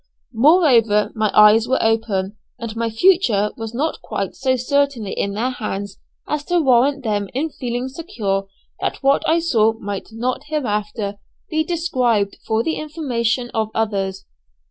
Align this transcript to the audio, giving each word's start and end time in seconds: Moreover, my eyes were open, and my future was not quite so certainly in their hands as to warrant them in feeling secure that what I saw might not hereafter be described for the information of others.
Moreover, 0.33 1.11
my 1.13 1.29
eyes 1.35 1.67
were 1.67 1.77
open, 1.79 2.35
and 2.57 2.75
my 2.75 2.89
future 2.89 3.51
was 3.55 3.75
not 3.75 4.01
quite 4.01 4.33
so 4.33 4.55
certainly 4.55 5.11
in 5.11 5.35
their 5.35 5.51
hands 5.51 5.99
as 6.27 6.43
to 6.45 6.59
warrant 6.59 7.03
them 7.03 7.29
in 7.35 7.51
feeling 7.51 7.87
secure 7.87 8.47
that 8.79 9.03
what 9.03 9.21
I 9.29 9.37
saw 9.37 9.73
might 9.73 10.07
not 10.11 10.45
hereafter 10.47 11.19
be 11.51 11.63
described 11.63 12.37
for 12.47 12.63
the 12.63 12.77
information 12.77 13.51
of 13.53 13.69
others. 13.75 14.25